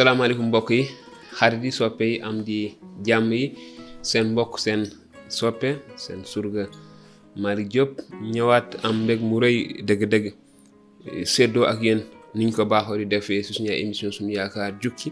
alaykum 0.00 0.46
mbokk 0.48 0.70
yi 0.70 0.84
xarit 1.36 1.60
di 1.60 1.70
soppe 1.72 2.00
yi 2.04 2.20
am 2.22 2.42
di 2.42 2.76
jàmm 3.06 3.32
yi 3.32 3.52
seen 4.02 4.32
mbokk 4.32 4.58
seen 4.58 4.80
soppe 5.28 5.76
seen 5.96 6.24
surga 6.24 6.66
mari 7.36 7.64
diop 7.64 7.92
ñëwaat 8.32 8.68
am 8.82 8.96
mbég 9.04 9.20
mu 9.20 9.36
rëy 9.42 9.56
dëgg-dëgg 9.88 10.26
seddoo 11.34 11.64
ak 11.64 11.82
yéen 11.82 12.00
niñ 12.34 12.52
ko 12.52 12.64
baaxoo 12.64 12.96
di 12.96 13.04
defee 13.06 13.42
si 13.42 13.52
suñu 13.54 13.70
émission 13.72 14.12
suñu 14.12 14.32
yaakaar 14.34 14.72
jukki 14.82 15.08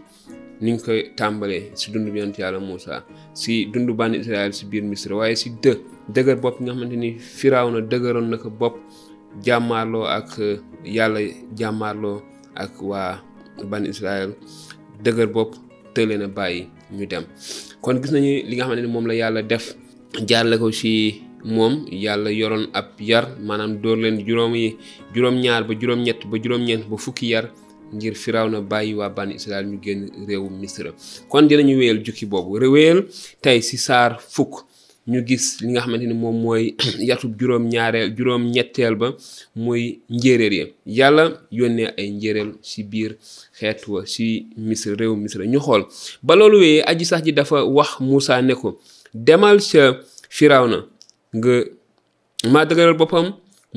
niñ 0.63 0.77
koy 0.85 0.99
tàmbalee 1.17 1.63
si 1.75 1.91
dund 1.91 2.09
bi 2.13 2.19
yonte 2.19 2.39
yàlla 2.41 2.59
Moussa 2.59 3.05
si 3.33 3.65
dund 3.73 3.89
bànn 3.97 4.15
Israël 4.15 4.53
si 4.53 4.65
biir 4.65 4.83
Misra 4.83 5.15
waaye 5.15 5.35
si 5.35 5.49
dë 5.63 5.73
dëgër 6.13 6.37
bopp 6.41 6.57
nga 6.61 6.71
xamante 6.73 6.95
ni 6.97 7.09
firaaw 7.19 7.67
na 7.71 7.81
dëgëroon 7.81 8.29
na 8.29 8.37
ko 8.37 8.49
bopp 8.49 8.77
jàmmaarloo 9.45 10.05
ak 10.17 10.29
yàlla 10.95 11.19
jàmmaarloo 11.59 12.17
ak 12.63 12.73
waa 12.89 13.30
ban 13.59 13.83
Israël 13.85 14.31
dëgër 15.03 15.27
bopp 15.31 15.55
tële 15.95 16.15
na 16.17 16.27
bàyyi 16.27 16.69
ñu 16.95 17.03
dem 17.11 17.23
kon 17.81 17.95
gis 18.01 18.11
nañu 18.13 18.31
li 18.47 18.53
nga 18.55 18.63
xam 18.63 18.69
xamante 18.69 18.85
ni 18.85 18.93
moom 18.93 19.05
la 19.09 19.13
yàlla 19.21 19.41
def 19.51 19.65
jaarle 20.29 20.55
ko 20.61 20.67
ci 20.79 20.91
moom 21.55 21.73
yàlla 22.03 22.29
yoroon 22.39 22.65
ab 22.79 22.87
yar 23.09 23.25
maanaam 23.47 23.71
dóor 23.81 23.97
leen 24.03 24.17
juróom 24.27 24.53
yi 24.61 24.69
ñaar 25.43 25.63
ba 25.67 25.73
juróom-ñett 25.81 26.21
ba 26.29 26.35
juróom-ñeent 26.43 26.83
ba 26.89 26.97
fukki 27.05 27.27
yar 27.33 27.45
ngir 27.95 28.13
firaw 28.23 28.47
na 28.53 28.59
bàyyi 28.71 28.93
waa 28.99 29.09
bànn 29.17 29.31
Israël 29.39 29.65
ñu 29.71 29.77
génn 29.85 30.01
réew 30.27 30.43
mistre 30.61 30.89
kon 31.29 31.45
dinañu 31.49 31.75
wéyal 31.79 31.99
jukki 32.05 32.25
boobu 32.25 32.51
wéyal 32.75 32.99
tey 33.41 33.59
ci 33.67 33.77
saar 33.85 34.11
fukk 34.35 34.53
ñu 35.09 35.19
gis 35.27 35.45
li 35.61 35.67
nga 35.71 35.81
xamante 35.83 36.05
ni 36.07 36.13
moom 36.13 36.37
mooy 36.43 36.75
yatu 37.09 37.27
juróom 37.39 37.65
ñaareel 37.73 38.13
juróom 38.17 38.43
ñetteel 38.53 38.95
ba 38.95 39.07
muy 39.55 40.01
njéeréer 40.09 40.53
ya 40.53 40.65
yàlla 40.97 41.23
yónnee 41.51 41.89
ay 41.97 42.07
njéeréer 42.11 42.49
ci 42.61 42.83
biir 42.83 43.11
xeet 43.57 43.79
wa 43.87 44.05
ci 44.05 44.27
misra 44.67 44.93
réew 44.99 45.15
misra 45.23 45.43
ñu 45.45 45.59
xool 45.65 45.83
ba 46.21 46.33
loolu 46.35 46.57
wéyee 46.61 46.83
aji 46.89 47.05
sax 47.05 47.21
ji 47.25 47.31
dafa 47.33 47.63
wax 47.65 47.89
Moussa 47.99 48.41
ne 48.41 48.53
ko 48.53 48.79
demal 49.13 49.57
ca 49.71 49.83
na 50.71 50.77
nga 51.37 51.53
maa 52.53 52.65
dëgëral 52.69 52.97
boppam 52.99 53.27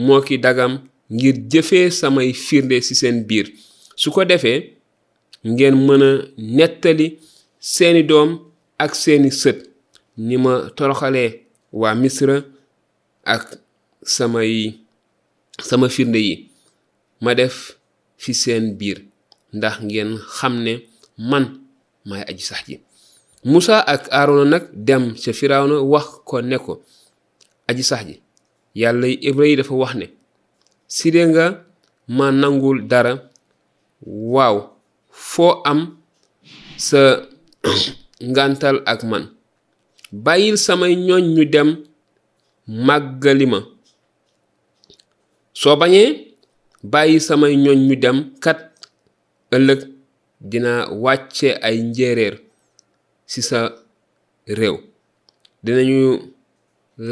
moo 0.06 0.20
ki 0.27 0.36
dagam 0.38 0.72
ngir 1.12 1.36
jëfee 1.50 1.90
samay 2.00 2.28
firnde 2.46 2.77
ci 2.86 2.94
seen 2.94 3.16
biir 3.28 3.46
su 3.96 4.10
ko 4.14 4.22
defee 4.24 4.58
ngeen 5.54 5.74
mën 5.86 6.02
a 6.10 6.10
nettali 6.56 7.06
seeni 7.60 8.02
doom 8.10 8.30
ak 8.84 8.92
seeni 9.02 9.30
sët 9.30 9.58
ni 10.16 10.36
ma 10.38 10.70
toroxalee 10.76 11.42
waa 11.72 11.94
misra 11.94 12.44
ak 13.24 13.56
samay 14.06 14.78
sama 15.58 15.88
firnde 15.88 16.18
yi 16.18 16.34
ma 17.20 17.34
def 17.34 17.78
fi 18.22 18.34
seen 18.34 18.74
biir 18.78 18.98
ndax 19.56 19.74
ngeen 19.84 20.10
xam 20.36 20.54
ne 20.64 20.74
man 21.30 21.44
maay 22.08 22.22
aji 22.28 22.44
sax 22.50 22.60
ji 22.68 22.76
musa 23.50 23.76
ak 23.80 24.02
aarona 24.10 24.44
nag 24.50 24.64
dem 24.86 25.04
ca 25.22 25.32
firawna 25.32 25.82
wax 25.82 26.06
ko 26.28 26.40
ne 26.40 26.58
ko 26.58 26.74
aji 27.68 27.82
sax 27.82 28.02
ji 28.08 28.14
yàlla 28.74 29.08
ibra 29.28 29.46
yi 29.46 29.56
dafa 29.56 29.74
wax 29.74 29.92
ne 29.94 30.06
side 30.86 31.20
nga 31.30 31.44
ma 32.16 32.26
nangul 32.32 32.86
dara 32.86 33.12
waaw 34.34 34.56
foo 35.10 35.62
am 35.64 35.80
sa 36.78 37.00
ngantal 38.22 38.82
ak 38.86 39.02
man 39.10 39.33
bàyyil 40.22 40.56
samay 40.66 40.92
ñooñ 41.06 41.24
ñu 41.34 41.42
dem 41.52 41.68
màggali 42.86 43.46
ma 43.52 43.58
soo 45.60 45.76
bañee 45.80 46.06
bàyyi 46.92 47.16
samay 47.28 47.54
ñooñ 47.64 47.80
ñu 47.88 47.94
dem 48.02 48.16
kat 48.44 48.58
ëllëg 49.56 49.80
dina 50.50 50.72
wàcce 51.04 51.48
ay 51.66 51.76
njéeréer 51.88 52.34
ci 53.30 53.40
sa 53.48 53.58
réew 54.58 54.76
dinañu 55.64 55.98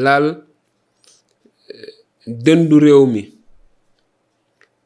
laal 0.02 0.26
eh, 1.70 1.90
dëndu 2.44 2.76
réew 2.84 3.04
mi 3.14 3.22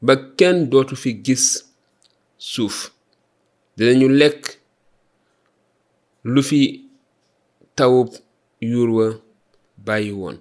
ba 0.06 0.12
kenn 0.38 0.58
dootu 0.70 0.94
fi 1.02 1.10
gis 1.24 1.44
suuf 2.52 2.76
dinañu 3.76 4.08
lekk 4.20 4.40
lu 6.32 6.42
fi 6.48 6.58
tawub 7.76 8.08
yuur 8.68 8.90
wa 8.98 9.06
bàyyi 9.86 10.12
woon 10.20 10.36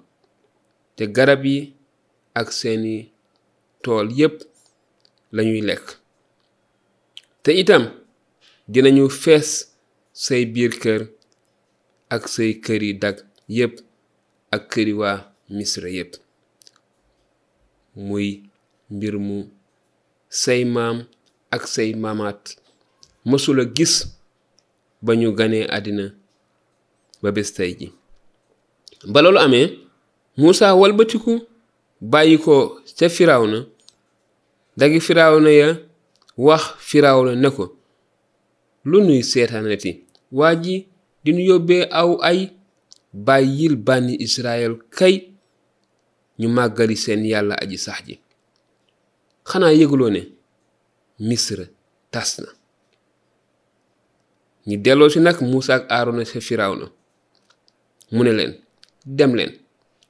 te 0.96 1.04
garab 1.16 1.44
yi 1.52 1.58
ak 2.40 2.48
seeni 2.60 2.94
tool 3.84 4.08
yépp 4.18 4.38
lañuy 5.36 5.62
lekk 5.70 5.88
te 7.44 7.52
itam 7.62 7.84
dinañu 8.72 9.06
fees 9.22 9.48
say 10.26 10.44
biir 10.54 10.74
kër 10.82 11.02
ak 12.16 12.24
say 12.34 12.52
kër 12.66 12.82
yi 12.88 12.94
dag 13.04 13.18
yépp 13.56 13.76
ak 14.56 14.64
këri 14.72 14.94
waa 15.02 15.18
misra 15.56 15.90
yépp 15.98 16.14
muy 18.08 18.28
mbir 18.96 19.16
mu 19.26 19.38
say 20.42 20.62
maam 20.76 20.98
ak 21.56 21.64
say 21.74 21.90
maamaat 22.04 22.42
mosula 23.30 23.64
gis 23.76 23.94
ba 25.06 25.12
ñu 25.20 25.30
ganee 25.40 25.66
àddina 25.78 26.06
ba 27.26 27.32
bés 27.38 27.50
tey 27.58 27.72
ji 27.80 27.88
ba 29.14 29.20
loolu 29.24 29.38
amee 29.46 29.68
Moussa 30.40 30.68
walbatiku 30.80 31.34
bàyyi 32.12 32.38
ko 32.46 32.56
ca 33.00 33.08
na 33.52 33.60
dagi 34.78 35.00
na 35.46 35.50
ya 35.60 35.70
wax 36.46 36.90
na 37.04 37.12
ne 37.42 37.50
ko 37.56 37.64
lu 38.90 38.98
nuy 39.08 39.22
ti 39.82 39.92
waa 40.38 40.56
ji 40.64 40.76
di 41.24 41.30
nu 41.36 41.40
yóbbee 41.50 41.84
aw 42.00 42.12
ay 42.30 42.40
bàyyil 43.28 43.76
bànni 43.88 44.14
israel 44.26 44.74
kay 44.98 45.16
ñu 46.40 46.48
màggali 46.58 46.96
seen 47.04 47.22
yàlla 47.32 47.56
aji 47.64 47.78
sax 47.86 48.00
ji 48.08 48.16
xanaa 49.50 49.72
yëgloo 49.80 50.10
ne 50.16 50.22
misra 51.28 51.66
tas 52.14 52.32
na 52.44 52.48
ñi 54.68 54.76
delloo 54.86 55.10
si 55.14 55.20
nag 55.26 55.38
Moussa 55.50 55.74
ak 55.78 55.84
Aarona 55.94 56.24
ca 56.32 56.40
na 56.76 56.92
mu 58.16 58.22
ne 58.24 58.32
leen 58.40 58.52
dem 59.18 59.32
leen 59.38 59.52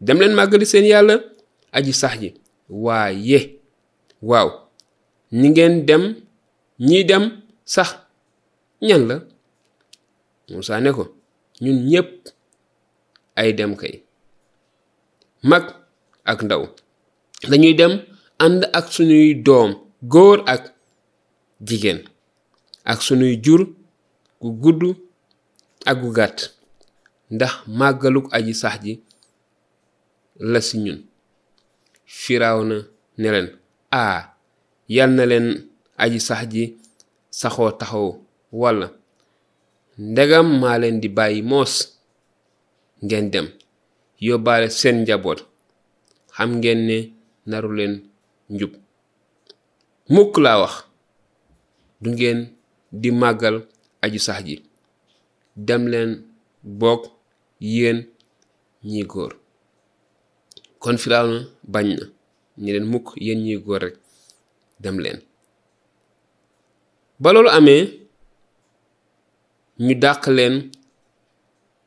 dem 0.05 0.17
leen 0.21 0.33
màggali 0.37 0.65
seen 0.71 0.85
yàlla 0.91 1.15
aji 1.77 1.91
sax 2.01 2.13
ji 2.21 2.29
waaye 2.85 3.39
waaw 4.29 4.49
ñi 5.39 5.47
ngeen 5.53 5.73
dem 5.89 6.03
ñi 6.89 6.99
dem 7.09 7.23
sax 7.73 7.89
ñan 8.87 9.03
la 9.09 9.15
Moussa 10.49 10.75
ne 10.83 10.89
ko 10.97 11.03
ñun 11.63 11.77
ñépp 11.89 12.11
ay 13.41 13.49
dem 13.59 13.71
kay 13.81 13.93
mag 15.49 15.65
ak 16.31 16.39
ndaw 16.45 16.63
dañuy 17.49 17.75
dem 17.81 17.93
ànd 18.43 18.61
ak 18.77 18.85
suñuy 18.95 19.27
doom 19.45 19.69
góor 20.13 20.37
ak 20.53 20.61
jigéen 21.67 21.99
ak 22.91 22.99
suñuy 23.07 23.35
jur 23.43 23.61
gu 24.41 24.49
gudd 24.61 24.81
ak 25.89 25.95
gu 26.01 26.09
gàtt 26.17 26.37
ndax 27.31 27.53
màggaluk 27.67 28.27
aji 28.31 28.53
sax 28.53 28.75
ji 28.85 28.93
la 30.51 30.59
si 30.67 30.77
ñun 30.85 30.99
firawna 32.15 32.77
ne 33.19 33.27
leen 33.33 33.47
aa 33.99 34.19
yal 34.95 35.11
na 35.17 35.23
leen 35.31 35.47
aji 36.03 36.19
sax 36.27 36.41
ji 36.53 36.63
saxoo 37.39 37.71
taxaw 37.79 38.07
walla 38.61 38.87
ndegam 40.11 40.47
maa 40.61 40.77
leen 40.81 40.97
di 41.03 41.09
bàyyi 41.17 41.39
moos 41.51 41.73
ngeen 43.05 43.25
dem 43.33 43.47
yóbbaale 44.25 44.67
seen 44.79 44.97
njaboot 45.01 45.39
xam 46.35 46.49
ngeen 46.57 46.79
ne 46.89 46.97
naru 47.49 47.69
leen 47.77 47.93
njub 48.53 48.71
mukk 50.13 50.33
la 50.43 50.53
wax 50.61 50.75
du 52.01 52.07
ngeen 52.15 52.39
di 53.01 53.09
màggal 53.21 53.55
aju 54.03 54.19
sax 54.25 54.39
ji 54.47 54.55
demleen 55.67 56.11
bokk 56.79 57.03
yéen 57.61 58.07
ñi 58.83 59.03
góor 59.03 59.33
kon 60.79 60.97
Firawna 60.97 61.37
bañ 61.73 61.87
na 61.95 62.03
ñi 62.61 62.69
leen 62.73 62.85
mukk 62.91 63.07
yéen 63.25 63.39
ñi 63.45 63.55
góor 63.65 63.81
rek 63.83 63.95
dem 64.83 64.97
leen 65.03 65.19
ba 67.21 67.29
loolu 67.33 67.49
amee 67.57 67.83
ñu 69.85 69.93
dàq 70.03 70.21
leen 70.37 70.55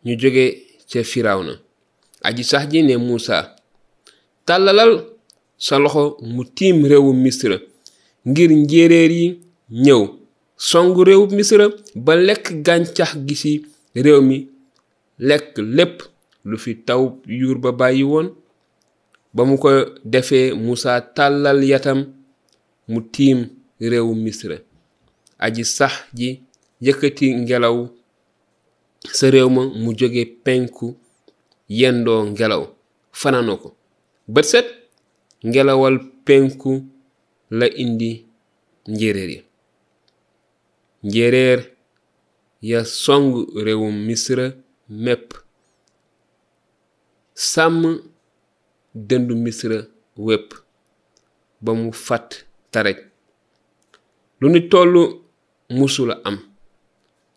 ñu 0.04 0.12
jóge 0.20 0.46
ca 0.90 1.00
Firawna 1.12 1.52
aji 2.26 2.42
sax 2.50 2.62
ji 2.70 2.80
ne 2.82 2.94
Muusa 3.04 3.38
tàllalal 4.46 4.92
sa 5.64 5.74
loxo 5.82 6.02
mu 6.32 6.42
tiim 6.56 6.78
réewu 6.90 7.10
Misra 7.22 7.56
ngir 8.28 8.50
njéeréer 8.62 9.10
yi 9.18 9.28
ñëw 9.84 10.02
songu 10.68 11.00
réewu 11.06 11.24
Misra 11.36 11.66
ba 12.06 12.12
lekk 12.26 12.46
gàncax 12.66 13.10
gi 13.26 13.34
ci 13.40 13.50
réew 14.04 14.20
mi 14.28 14.36
lekk 15.18 15.58
lépp 15.58 15.98
lu 16.48 16.56
fi 16.58 16.72
taw 16.86 17.02
yuur 17.38 17.56
ba 17.62 17.70
bàyyi 17.78 18.02
woon 18.10 18.26
ba 19.34 19.42
mu 19.48 19.54
ko 19.62 19.70
defee 20.12 20.46
Moussa 20.64 20.92
tàllal 21.16 21.58
yatam 21.70 22.00
mu 22.90 22.98
tiim 23.12 23.38
réew 23.90 24.10
misra 24.24 24.56
aji 25.44 25.62
sax 25.76 25.94
ji 26.18 26.28
yëkkati 26.84 27.26
ngelaw 27.42 27.76
sa 29.18 29.26
réew 29.32 29.48
ma 29.54 29.62
mu 29.82 29.90
jóge 29.98 30.22
penku 30.44 30.86
yendoo 31.78 32.20
ngelaw 32.32 32.62
fanano 33.20 33.54
ko 33.62 33.68
bët 34.32 34.46
set 34.52 34.66
ngelawal 35.48 35.94
penku 36.26 36.72
la 37.58 37.66
indi 37.82 38.10
njéeréer 38.92 39.30
ya 39.34 39.42
njéeréer 41.06 41.60
ya 42.70 42.80
song 43.04 43.26
réewum 43.64 43.96
misra 44.06 44.46
mépp 44.88 45.32
sàmm 47.50 47.82
dëndu 49.08 49.34
misra 49.44 49.78
wépp 50.26 50.48
ba 51.64 51.70
mu 51.80 51.90
fàtt 52.04 52.32
tarej 52.72 52.98
lu 54.40 54.46
ni 54.52 54.60
toll 54.70 54.96
musula 55.78 56.14
am 56.28 56.36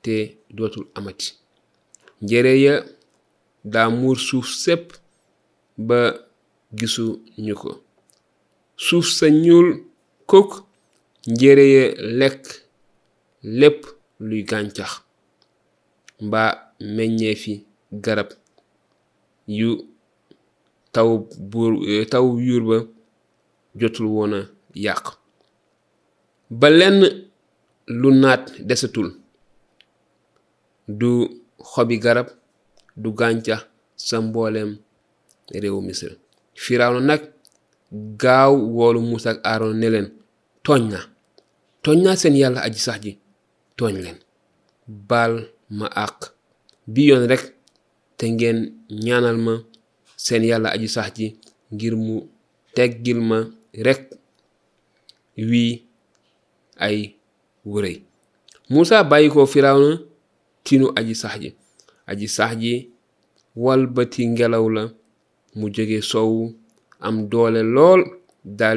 te 0.03 0.15
dootul 0.56 0.86
amati 0.98 1.30
njére 2.21 2.51
ya 2.63 2.75
daa 3.74 3.89
muur 3.89 4.18
suuf 4.27 4.48
sépp 4.63 4.86
ba 5.88 6.00
gisu 6.77 7.06
ñu 7.45 7.53
ko 7.62 7.71
suuf 8.86 9.07
sa 9.18 9.25
ñuul 9.44 9.69
kook 10.30 10.50
njëre 11.31 11.65
ya 11.75 11.86
lekk 12.19 12.44
lépp 13.59 13.80
luy 14.27 14.42
gàncax 14.50 14.92
mbaa 16.25 16.51
meññeefi 16.81 17.66
garab 17.92 18.30
yu 19.48 19.69
taw 20.94 21.10
bu 21.51 21.62
eh, 21.89 22.06
taw 22.12 22.25
yuur 22.48 22.63
ba 22.69 22.78
jotul 23.80 24.07
woon 24.16 24.33
a 24.33 24.42
yàq 24.86 25.04
ba 26.60 26.68
lenn 26.80 27.00
lu 28.00 28.10
naat 28.22 28.44
desatul 28.68 29.10
du 31.00 31.10
xobi 31.72 31.95
garab 32.04 32.28
du 33.01 33.10
gàncax 33.19 33.62
sa 34.06 34.16
mbooleem 34.25 34.72
réew 35.62 35.77
misir 35.88 36.12
firaaw 36.63 36.92
na 36.95 37.01
nag 37.10 37.22
gaaw 38.22 38.54
woolu 38.75 39.00
Musa 39.10 39.30
ak 39.34 39.38
Aaron 39.50 39.74
ne 39.80 40.00
tooñ 40.66 40.84
na 40.92 41.00
tooñ 41.84 41.98
naa 42.04 42.18
seen 42.22 42.36
yàlla 42.42 42.60
aji 42.68 42.80
sax 42.88 43.00
ji 43.04 43.12
tooñ 43.77 43.95
leen 44.06 44.18
baal 45.10 45.34
ma 45.77 45.88
àq 46.06 46.18
bi 46.94 47.04
yoon 47.10 47.26
rek 47.32 47.44
te 48.18 48.26
ngeen 48.36 48.60
ñaanal 49.06 49.38
ma 49.46 49.54
seen 50.26 50.44
yàlla 50.50 50.70
aji 50.76 50.88
sax 50.96 51.08
ji 51.18 51.28
ngir 51.74 51.94
mu 52.06 52.16
teggil 52.76 53.20
ma 53.30 53.38
rek 53.88 54.02
wii 55.50 55.74
ay 56.86 56.98
wërëy 57.72 57.98
Muusa 58.72 58.98
bàyyi 59.10 59.28
ko 59.34 59.42
tinu 60.66 60.88
aji 61.00 61.16
sax 61.22 61.36
ji 61.44 61.50
aji 62.10 62.28
sax 62.38 62.52
ji 62.64 62.74
wal 63.64 63.82
ti 64.14 64.22
ngelaw 64.34 64.66
la 64.76 64.84
mu 65.58 65.66
jóge 65.76 66.00
sowu 66.12 66.44
am 67.06 67.16
doole 67.32 67.62
lool 67.76 68.02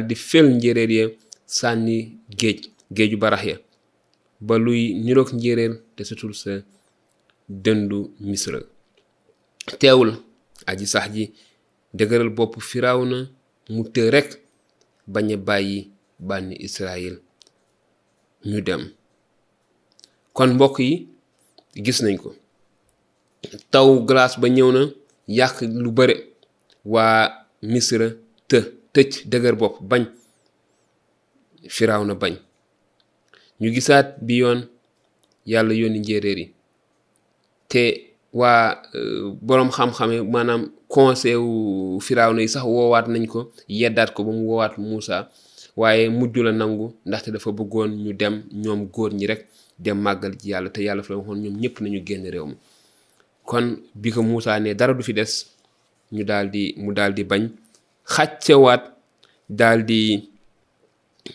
di 0.08 0.14
fel 0.28 0.46
njéeréer 0.56 0.90
ya 0.98 1.04
sànni 1.56 1.98
géej 2.38 2.58
géeju 2.96 3.16
barax 3.22 3.42
ya 3.50 3.56
ba 4.46 4.54
luy 4.64 4.80
niroog 5.04 5.30
njéeréer 5.38 5.72
te 5.96 6.02
sutul 6.08 6.32
sa 6.40 6.50
dëndu 7.48 7.98
misra 8.26 8.58
teewul 9.80 10.10
aji 10.70 10.86
sax 10.92 11.06
ji 11.14 11.24
dëgëral 11.96 12.30
bopp 12.36 12.52
na 12.82 12.88
mu 13.72 13.80
të 13.92 14.02
rekk 14.14 14.30
bañ 15.12 15.28
a 15.32 15.36
bàyyi 15.48 15.78
bànni 16.28 16.54
israel 16.66 17.14
ñu 18.48 18.58
dem 18.66 18.82
kon 20.36 20.50
mbokk 20.54 20.76
yi 20.88 21.08
gis 21.84 21.98
nañ 22.04 22.16
ko 22.22 22.30
taw 23.72 23.88
glace 24.08 24.36
ba 24.42 24.48
ñëw 24.54 24.70
na 24.76 24.82
yàq 25.38 25.54
lu 25.82 25.90
bare 25.98 26.14
waa 26.92 27.18
misra 27.72 28.08
të 28.48 28.58
tëj 28.94 29.10
dëgër 29.30 29.54
bopp 29.60 29.76
bañ 29.90 30.02
firawna 31.74 32.14
bañ 32.22 32.34
ñu 33.60 33.68
gisaat 33.74 34.06
bi 34.26 34.34
yoon 34.40 34.60
yàlla 35.50 35.72
yónni 35.80 35.98
njéeréer 36.02 36.38
yi 36.40 36.46
te 37.74 37.82
waa 38.40 38.66
euh, 38.98 39.24
borom 39.48 39.68
xam-xam 39.76 40.08
yi 40.14 40.20
maanaam 40.34 40.62
conseil 40.94 41.38
wu 41.48 41.54
Firawna 42.06 42.40
yi 42.44 42.48
sax 42.54 42.64
woowaat 42.74 43.06
nañ 43.14 43.24
ko 43.32 43.40
yeddaat 43.80 44.10
ko 44.14 44.20
ba 44.26 44.32
mu 44.36 44.44
woowaat 44.50 44.74
Moussa 44.84 45.16
waaye 45.80 46.04
mujj 46.18 46.34
la 46.46 46.52
nangu 46.60 46.84
ndaxte 47.08 47.28
dafa 47.34 47.50
bëggoon 47.58 47.90
ñu 48.04 48.12
dem 48.20 48.34
ñoom 48.62 48.80
góor 48.94 49.10
ñi 49.18 49.24
rek 49.30 49.40
dem 49.84 49.98
màggal 50.04 50.32
ci 50.40 50.46
yàlla 50.52 50.70
te 50.74 50.80
yàlla 50.86 51.02
fa 51.06 51.12
la 51.12 51.18
waxoon 51.20 51.40
ñoom 51.42 51.56
ñëpp 51.62 51.76
nañu 51.82 52.00
génn 52.06 52.24
réew 52.34 52.46
kon 53.50 53.66
bi 54.00 54.08
ko 54.14 54.20
muusa 54.28 54.52
ne 54.64 54.70
dara 54.78 54.92
du 54.98 55.02
fi 55.08 55.12
des 55.18 55.32
ñu 56.14 56.22
daal 56.30 56.46
di 56.54 56.62
mu 56.82 56.90
daal 56.98 57.12
di 57.16 57.22
bañ 57.30 57.42
xàccewaat 58.14 58.82
daal 59.60 59.78
di 59.90 60.00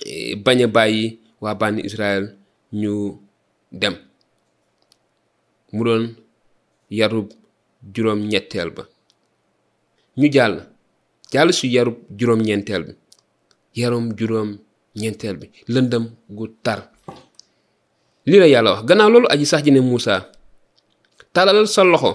eh, 0.09 0.33
bañ 0.45 0.59
a 0.63 0.68
bàyyi 0.75 1.03
waa 1.44 1.56
bànni 1.62 1.81
Israël 1.89 2.25
ñu 2.81 2.94
dem 3.81 3.95
mu 5.75 5.83
doon 5.88 6.06
yarub 6.97 7.27
juróom 7.94 8.19
ñetteel 8.31 8.69
ba 8.75 8.83
ñu 10.19 10.27
jàll 10.36 10.56
jàll 11.33 11.50
su 11.57 11.65
yarub 11.75 11.97
juróom 12.18 12.41
ñeenteel 12.47 12.83
bi 12.88 12.94
yarum 13.80 14.06
juróom 14.18 14.50
ñeenteel 15.00 15.36
bi 15.39 15.47
lëndëm 15.74 16.03
gu 16.38 16.45
tar 16.65 16.80
lii 18.30 18.39
la 18.41 18.47
yàlla 18.53 18.69
wax 18.75 18.83
gannaaw 18.88 19.09
loolu 19.12 19.27
aji 19.33 19.45
sax 19.45 19.63
ji 19.65 19.71
ne 19.71 19.81
Muusaa 19.88 20.19
talalal 21.33 21.68
sa 21.74 21.81
loxo 21.91 22.12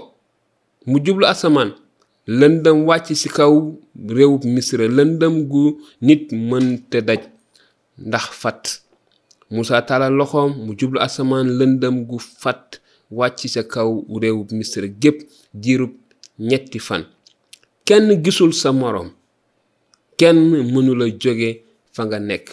mu 0.88 0.96
jublu 1.04 1.24
asamaan 1.32 1.70
lëndëm 2.40 2.76
wàcc 2.88 3.08
ci 3.20 3.28
kaw 3.36 3.54
réew 4.16 4.32
misra 4.54 4.84
lëndëm 4.98 5.34
gu 5.50 5.62
nit 6.06 6.24
mënte 6.48 6.98
daj 7.08 7.22
ndax 8.08 8.24
fat 8.42 8.62
Muusaa 9.52 9.82
talal 9.88 10.14
loxoom 10.20 10.50
mu 10.64 10.72
jublu 10.80 10.98
asamaan 11.06 11.46
lëndëm 11.58 11.94
gu 12.08 12.16
fat 12.42 12.68
wàcc 13.16 13.46
sa 13.54 13.62
kaw 13.72 13.90
réew 14.22 14.44
misra 14.58 14.86
gépp 15.02 15.18
diirub 15.54 15.92
ñetti 16.38 16.78
fan 16.78 17.02
kenn 17.86 18.10
gisul 18.24 18.52
sa 18.60 18.68
moroom 18.72 19.10
kenn 20.18 20.38
mënula 20.72 21.06
jóge 21.20 21.50
fa 21.94 22.02
nga 22.06 22.18
nekk 22.30 22.46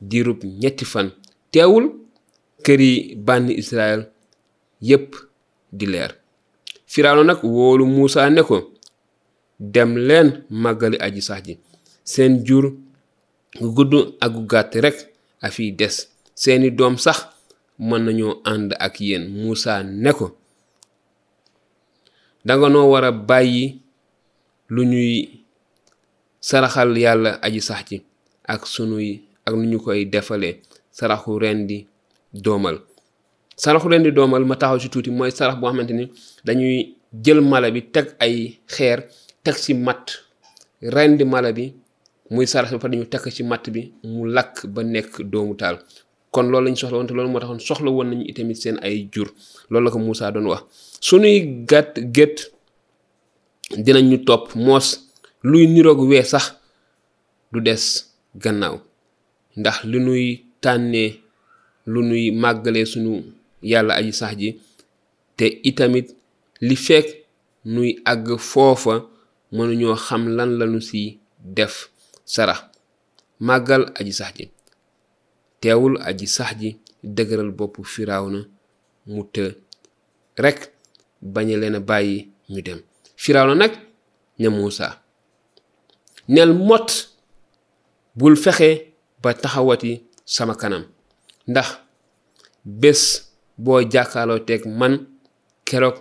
diirub 0.00 0.40
ñetti 0.62 0.84
fan 0.92 1.08
teewul 1.52 1.84
kër 2.64 2.80
yi 2.88 2.92
bànni 3.26 3.52
Israël 3.62 4.00
yépp 4.88 5.06
di 5.78 5.86
leer 5.92 6.12
Firawna 6.92 7.22
nag 7.24 7.40
woolu 7.54 7.84
Muusaa 7.86 8.30
ne 8.30 8.42
ko 8.48 8.56
dem 9.74 9.90
leen 10.08 10.28
màggali 10.62 10.96
aji 11.06 11.22
sax 11.28 11.40
ji 11.46 11.54
seen 12.12 12.32
jur 12.46 12.64
gu 13.60 13.66
gudd 13.76 13.92
ak 14.24 14.30
gu 14.34 14.42
gàtt 14.50 14.72
rekk 14.84 14.98
a 15.44 15.46
fiy 15.54 15.70
des 15.80 15.96
seeni 16.42 16.68
doom 16.78 16.94
sax 17.06 17.18
mën 17.86 18.02
nañoo 18.06 18.32
ànd 18.52 18.68
ak 18.86 18.94
yéen 19.06 19.24
Moussa 19.42 19.74
ne 20.02 20.10
ko 20.18 20.26
danga 22.46 22.68
noo 22.72 22.86
war 22.92 23.04
a 23.04 23.12
bàyyi 23.28 23.64
lu 24.74 24.82
ñuy 24.92 25.12
saraxal 26.48 26.90
yàlla 27.04 27.30
aji 27.46 27.60
sax 27.68 27.80
ci 27.88 27.96
ak 28.52 28.62
sunuy 28.72 29.08
ak 29.46 29.52
nu 29.58 29.62
ñu 29.70 29.78
koy 29.84 30.00
defalee 30.14 30.54
saraxu 30.98 31.30
ren 31.42 31.58
di 31.68 31.78
doomal 32.44 32.76
saraxu 33.62 33.86
ren 33.92 34.02
di 34.06 34.10
doomal 34.16 34.42
ma 34.48 34.56
taxaw 34.60 34.78
ci 34.82 34.88
tuuti 34.92 35.10
mooy 35.18 35.30
sarax 35.38 35.56
boo 35.60 35.68
xamante 35.72 35.92
ni 35.96 36.04
dañuy 36.46 36.76
jël 37.24 37.40
mala 37.50 37.68
bi 37.74 37.80
teg 37.94 38.06
ay 38.24 38.36
xeer 38.74 38.98
teg 39.44 39.54
ci 39.62 39.72
matt 39.86 40.06
ren 40.94 41.12
mala 41.32 41.50
bi 41.58 41.64
muy 42.34 42.46
sarax 42.52 42.68
bi 42.72 42.78
fa 42.82 42.88
dañu 42.90 43.04
tekk 43.12 43.24
ci 43.36 43.42
matt 43.50 43.64
bi 43.74 43.80
mu 44.10 44.20
lakk 44.36 44.56
ba 44.74 44.80
nekk 44.92 45.12
doomu 45.32 45.54
taal 45.60 45.76
kon 46.34 46.46
loolu 46.50 46.64
lañ 46.66 46.74
soxla 46.80 46.94
woon 46.98 47.06
te 47.08 47.14
loolu 47.14 47.30
moo 47.30 47.40
taxoon 47.42 47.60
soxla 47.68 47.90
woon 47.94 48.08
nañu 48.10 48.24
itamit 48.30 48.54
seen 48.62 48.76
ay 48.86 48.96
jur 49.12 49.28
loolu 49.70 49.84
la 49.84 49.90
ko 49.94 49.98
Moussa 50.04 50.26
doon 50.34 50.46
wax 50.52 50.60
sunuy 51.06 51.36
gàtt 51.70 51.94
gétt 52.16 52.36
dinañ 53.84 54.04
ñu 54.10 54.18
topp 54.28 54.44
moos 54.66 54.86
luy 55.50 55.64
niroog 55.72 56.00
wee 56.08 56.24
sax 56.32 56.44
du 57.52 57.58
des 57.66 57.84
gannaaw 58.42 58.76
ndax 59.60 59.76
li 59.90 59.98
nuy 60.06 60.24
tànnee 60.62 61.10
lu 61.92 61.98
nuy 62.08 62.24
màggalee 62.42 62.86
sunu 62.92 63.12
yàlla 63.70 63.92
aji 63.98 64.12
sax 64.20 64.32
ji 64.40 64.48
te 65.38 65.44
itamit 65.68 66.06
li 66.66 66.76
fekk 66.86 67.06
nuy 67.74 67.90
àgg 68.10 68.26
foofa 68.50 68.94
mënuñoo 69.56 69.96
xam 70.06 70.22
lan 70.36 70.50
si 70.88 71.00
def 71.56 71.74
sara 72.32 72.54
magal 73.48 73.82
aji 73.98 74.12
sax 74.20 74.34
teewul 75.62 75.94
aji 76.06 76.26
sax 76.36 76.52
ji 76.60 76.70
dëgëral 77.14 77.50
bopp 77.58 77.74
na 78.08 78.16
mu 79.10 79.22
të 79.32 79.44
rekk 80.44 80.60
bañ 81.34 81.48
leen 81.60 81.74
a 81.74 81.80
bàyyi 81.88 82.16
ñu 82.52 82.60
dem 82.66 82.80
firawna 83.22 83.54
nag 83.60 83.72
ne 84.40 84.48
Muusa 84.56 84.88
nel 86.34 86.52
mot 86.68 86.88
bul 88.18 88.34
fexe 88.44 88.70
ba 89.22 89.30
taxawati 89.42 89.92
sama 90.34 90.54
kanam 90.60 90.84
ndax 91.50 91.68
bés 92.80 93.02
boo 93.64 93.80
jàkkaarloo 93.92 94.44
teg 94.48 94.62
man 94.78 94.94
keroog 95.66 95.96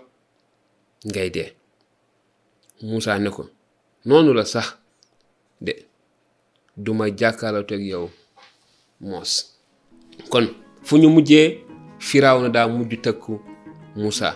ngay 1.07 1.29
dee 1.35 1.49
Muusa 2.87 3.11
ne 3.23 3.29
ko 3.35 3.43
noonu 4.07 4.31
la 4.37 4.45
sax 4.53 4.67
de 5.65 5.73
duma 6.83 7.05
jàkkaarloo 7.19 7.63
teg 7.69 7.81
yow 7.91 8.05
moos 9.05 9.29
kon 10.31 10.45
fu 10.87 10.93
ñu 11.01 11.07
mujjee 11.15 11.45
firawna 12.07 12.47
daa 12.55 12.67
mujj 12.75 12.93
tëkku 13.05 13.33
musa 14.01 14.29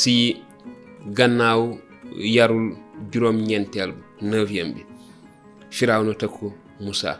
si 0.00 0.14
gannaaw 1.18 1.60
yarul 2.34 2.66
juróom 3.12 3.36
ñeenteel 3.48 3.92
neuvième 4.28 4.70
bi 4.74 4.82
firawna 5.76 6.12
tëkku 6.20 6.46
musa 6.84 7.10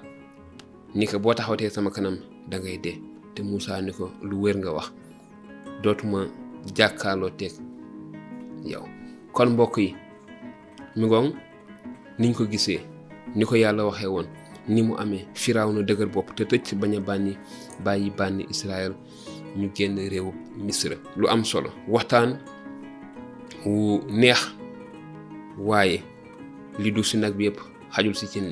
ni 0.99 1.05
ko 1.11 1.17
boo 1.23 1.35
taxawatee 1.37 1.71
sama 1.75 1.91
kanam 1.97 2.17
da 2.51 2.57
ngay 2.59 2.79
dee 2.85 2.97
te 3.35 3.41
musa 3.49 3.73
ni 3.85 3.93
ko 3.99 4.07
lu 4.29 4.35
wér 4.43 4.57
nga 4.61 4.71
wax 4.77 4.89
dootuma 5.83 6.21
jàkkaarloo 6.77 7.31
teeg 7.39 7.53
yow 8.71 8.85
kon 9.37 9.47
mbokk 9.53 9.77
yi 9.83 9.89
mi 10.99 11.05
ngoon 11.09 11.29
niñ 12.19 12.33
ko 12.37 12.43
gisee 12.53 12.81
ni 13.37 13.43
ko 13.49 13.55
yàlla 13.63 13.83
waxee 13.89 14.07
woon 14.15 14.27
ni 14.69 14.83
mu 14.83 14.95
amé 14.99 15.27
firaw 15.35 15.71
na 15.73 15.83
bop 15.83 16.13
bopp 16.13 16.29
te 16.37 16.45
tëj 16.51 16.75
bañ 18.11 18.35
israel 18.51 18.93
ñu 19.59 19.69
genn 19.77 19.97
réewu 20.13 20.33
misra 20.67 20.97
lu 21.19 21.27
am 21.29 21.45
solo 21.45 21.71
waxtaan 21.95 22.31
wu 23.65 24.01
neex 24.21 24.39
waye 25.69 25.99
li 26.83 26.91
du 26.93 27.03
ci 27.05 27.17
nak 27.17 27.35
bi 27.37 27.45
yëpp 27.47 27.59
xajul 27.95 28.15
ci 28.15 28.27
cin 28.27 28.47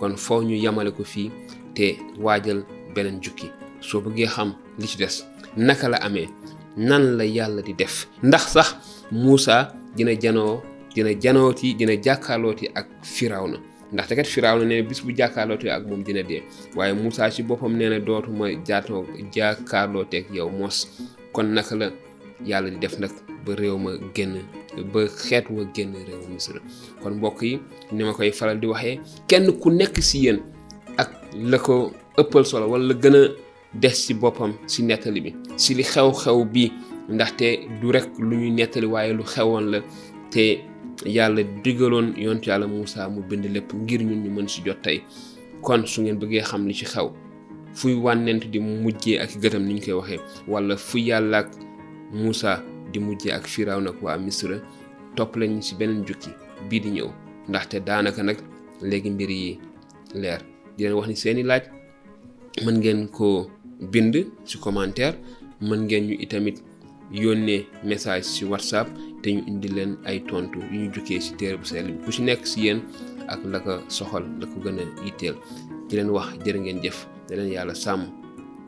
kon 0.00 0.16
fo 0.16 0.40
ñu 0.42 0.56
yamale 0.64 0.90
ko 0.90 1.04
fi 1.04 1.30
te 1.74 1.86
wajel 2.24 2.64
benen 2.94 3.20
jukki 3.22 3.48
so 3.80 4.00
bëggé 4.00 4.26
xam 4.26 4.50
li 4.78 4.86
ci 4.88 4.96
dess 4.98 5.16
naka 5.56 5.88
la 5.88 5.96
amé 5.98 6.24
nan 6.76 7.16
la 7.16 7.24
yalla 7.24 7.62
di 7.62 7.74
def 7.74 8.06
ndax 8.22 8.44
sax 8.52 8.76
Moussa 9.10 9.72
dina 9.96 10.12
janoo 10.22 10.62
dina 10.94 11.10
janooti 11.22 11.74
dina 11.74 11.92
ak 12.12 12.86
firawna 13.02 13.58
ndaxte 13.92 14.14
kat 14.16 14.26
firawna 14.28 14.64
nee 14.68 14.82
bis 14.82 15.00
bu 15.04 15.12
jàkkaarlootee 15.16 15.70
ak 15.72 15.86
moom 15.86 16.04
dina 16.04 16.22
dee 16.22 16.42
waaye 16.76 16.92
Moussa 16.92 17.30
ci 17.30 17.42
boppam 17.42 17.72
nee 17.76 17.88
na 17.88 17.98
dootuma 18.00 18.48
jaatoo 18.66 19.04
jàkkaarlooteeg 19.34 20.24
yow 20.32 20.48
mos 20.50 20.86
kon 21.32 21.48
naka 21.54 21.74
la 21.76 21.86
yàlla 22.44 22.70
di 22.70 22.78
def 22.78 22.98
nag 22.98 23.10
ba 23.44 23.54
réew 23.54 23.78
ma 23.78 23.90
génn 24.14 24.36
ba 24.92 25.00
xeet 25.08 25.48
wa 25.50 25.64
génn 25.74 25.94
réew 26.08 26.20
misra 26.28 26.60
kon 27.02 27.14
mbokk 27.16 27.42
yi 27.42 27.60
ni 27.92 28.04
ma 28.04 28.12
koy 28.12 28.30
faral 28.30 28.60
di 28.60 28.66
waxee 28.66 29.00
kenn 29.28 29.48
ku 29.60 29.70
nekk 29.70 30.02
si 30.02 30.18
yéen 30.24 30.40
ak 30.98 31.08
la 31.34 31.58
ko 31.58 31.90
ëppal 32.18 32.44
solo 32.44 32.68
wala 32.68 32.84
la 32.92 32.94
gën 32.94 33.16
a 33.16 33.28
des 33.74 33.94
ci 33.94 34.14
boppam 34.14 34.52
si 34.66 34.82
nettali 34.82 35.20
bi 35.20 35.32
si 35.56 35.74
li 35.74 35.82
xew-xew 35.82 36.44
bi 36.44 36.72
ndaxte 37.08 37.48
du 37.80 37.90
rek 37.90 38.04
lu 38.18 38.36
ñuy 38.36 38.50
nettali 38.50 38.86
waaye 38.86 39.12
lu 39.12 39.22
xewoon 39.24 39.70
la 39.70 39.80
te 40.30 40.67
yàlla 41.06 41.42
digaloon 41.64 42.14
yonent 42.16 42.46
yàlla 42.46 42.66
Moussa 42.66 43.08
mu 43.08 43.22
bind 43.30 43.44
lépp 43.44 43.72
ngir 43.74 44.00
ñun 44.02 44.24
ñu 44.24 44.30
mën 44.30 44.48
si 44.48 44.62
jot 44.64 44.82
tey 44.82 45.02
kon 45.62 45.86
su 45.86 46.02
ngeen 46.02 46.18
bëggee 46.18 46.42
xam 46.42 46.66
li 46.66 46.74
ci 46.74 46.84
xew 46.84 47.10
fuy 47.74 47.94
wànnent 47.94 48.50
di 48.50 48.58
mujjee 48.58 49.18
ak 49.18 49.30
gëtam 49.42 49.64
ni 49.66 49.74
ñu 49.74 49.80
koy 49.80 49.92
waxee 49.94 50.20
wala 50.48 50.76
fu 50.76 50.98
yàlla 50.98 51.38
ak 51.38 51.50
Moussa 52.12 52.62
di 52.92 52.98
mujjee 52.98 53.30
ak 53.32 53.46
Firaw 53.46 53.80
nag 53.80 53.94
waa 54.02 54.16
Misra 54.18 54.58
topp 55.14 55.36
lañ 55.36 55.62
si 55.62 55.74
beneen 55.74 56.04
jukki 56.06 56.30
bii 56.68 56.80
di 56.80 56.90
ñëw 56.90 57.08
ndaxte 57.48 57.80
daanaka 57.86 58.22
nag 58.22 58.38
léegi 58.82 59.10
mbir 59.10 59.30
yi 59.30 59.58
leer 60.14 60.40
di 60.76 60.84
leen 60.84 60.94
wax 60.94 61.08
ni 61.08 61.16
seeni 61.16 61.42
laaj 61.42 61.62
mën 62.64 62.76
ngeen 62.78 63.08
ko 63.08 63.50
bind 63.92 64.14
ci 64.44 64.58
commentaire 64.58 65.16
mën 65.60 65.80
ngeen 65.84 66.06
ñu 66.08 66.14
itamit 66.20 66.62
yónnee 67.10 67.66
message 67.84 68.22
ci 68.24 68.44
whatsapp 68.44 68.88
te 69.22 69.32
ñu 69.34 69.42
indi 69.48 69.68
leen 69.68 69.96
ay 70.04 70.20
tontu 70.20 70.60
yu 70.72 70.78
ñu 70.84 70.92
jukkee 70.94 71.20
ci 71.20 71.32
téere 71.36 71.56
bu 71.56 71.64
sell 71.66 71.86
bi 71.92 72.04
ku 72.04 72.12
ci 72.12 72.22
nekk 72.22 72.44
ci 72.44 72.60
yéen 72.66 72.80
ak 73.28 73.40
la 73.44 73.58
ko 73.60 73.80
soxal 73.88 74.24
la 74.40 74.46
ko 74.46 74.60
gën 74.60 74.78
a 74.78 74.84
yitteel 75.04 75.34
leen 75.90 76.10
wax 76.10 76.28
jërë 76.44 76.58
ngeen 76.60 76.82
jëf 76.82 77.06
ne 77.30 77.48
yàlla 77.54 77.74
sàmm 77.74 78.04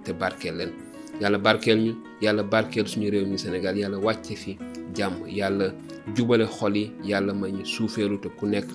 te 0.04 0.12
barkeel 0.12 0.56
leen 0.56 0.72
yàlla 1.20 1.38
barkeel 1.38 1.94
yàlla 2.20 2.42
barkeel 2.42 2.86
suñu 2.88 3.10
réew 3.10 3.26
mi 3.26 3.38
Sénégal 3.38 3.76
yàlla 3.76 3.98
wàcce 3.98 4.34
fi 4.36 4.56
jàmm 4.96 5.28
yàlla 5.28 5.74
jubale 6.16 6.46
xol 6.46 6.74
yàlla 7.04 7.32
ma 7.34 7.48
ñu 7.48 7.64
suufeelu 7.64 8.20
te 8.20 8.28
ku 8.28 8.46
nekk 8.46 8.68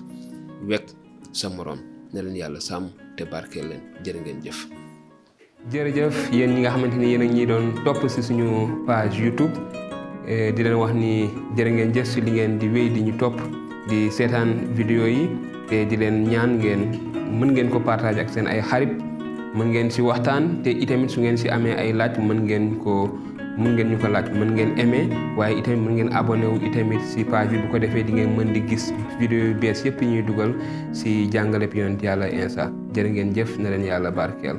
wekk 0.68 0.86
sa 1.32 1.48
moroom 1.50 1.80
ne 2.12 2.22
leen 2.22 2.36
yàlla 2.36 2.60
sàmm 2.60 2.88
te 3.16 3.24
barkeel 3.24 3.68
leen 3.68 3.82
jërë 4.04 4.20
ngeen 4.22 4.42
jëf 4.44 4.85
jërëjëf 5.72 6.30
yéen 6.30 6.52
ñi 6.54 6.60
nga 6.62 6.70
xamante 6.70 6.94
ni 6.94 7.10
yéen 7.10 7.22
ak 7.26 7.32
ñi 7.34 7.46
doon 7.46 7.66
topp 7.84 8.06
si 8.06 8.22
suñu 8.22 8.70
page 8.86 9.18
youtube 9.18 9.50
eh, 10.30 10.52
di 10.54 10.62
leen 10.62 10.78
wax 10.78 10.94
ni 10.94 11.26
jërë 11.58 11.70
ngeen 11.74 11.90
jëf 11.90 12.06
si 12.06 12.20
li 12.22 12.30
ngeen 12.38 12.58
di 12.58 12.68
wéy 12.70 12.86
di 12.94 13.02
ñu 13.02 13.12
topp 13.18 13.34
di 13.90 14.06
seetaan 14.06 14.54
vidéo 14.78 15.10
yi 15.10 15.26
te 15.68 15.82
di 15.90 15.96
leen 15.98 16.22
ñaan 16.30 16.62
ngeen 16.62 16.80
mën 17.34 17.50
ngeen 17.50 17.68
ko 17.74 17.82
partage 17.82 18.22
ak 18.22 18.30
seen 18.30 18.46
ay 18.46 18.62
xarit 18.62 18.94
mën 19.58 19.68
ngeen 19.74 19.90
si 19.90 20.06
waxtaan 20.06 20.62
te 20.62 20.70
itamit 20.70 21.10
su 21.10 21.18
ngeen 21.20 21.34
si 21.38 21.50
amee 21.50 21.74
ay 21.74 21.90
laaj 21.90 22.14
mën 22.14 22.46
ngeen 22.46 22.78
ko 22.78 23.10
mën 23.58 23.74
ngeen 23.74 23.90
ñu 23.90 23.98
ko 23.98 24.06
laaj 24.06 24.30
mën 24.38 24.54
ngeen 24.54 24.70
aimé 24.78 25.10
waaye 25.34 25.58
itamit 25.58 25.82
mën 25.82 25.92
ngeen 25.98 26.10
abonné 26.14 26.46
wu 26.46 26.62
itamit 26.62 27.02
si 27.02 27.24
page 27.26 27.50
bi 27.50 27.58
bu 27.58 27.68
ko 27.74 27.78
defee 27.82 28.06
di 28.06 28.12
ngeen 28.22 28.38
mën 28.38 28.54
di 28.54 28.62
gis 28.70 28.94
vidéo 29.18 29.50
yu 29.50 29.54
bees 29.58 29.82
yépp 29.82 29.98
ñuy 29.98 30.22
dugal 30.22 30.54
si 30.94 31.26
jàngaleb 31.26 31.74
yonent 31.74 31.98
yàlla 32.06 32.30
insa 32.30 32.70
jërë 32.94 33.10
ngeen 33.18 33.34
jëf 33.34 33.58
na 33.58 33.74
leen 33.74 33.82
yàlla 33.84 34.10
barkeel 34.14 34.54